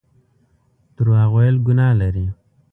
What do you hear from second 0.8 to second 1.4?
درواغ